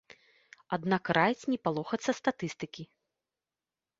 Аднак 0.77 1.03
раіць 1.17 1.49
не 1.51 1.59
палохацца 1.67 2.11
статыстыкі. 2.19 2.83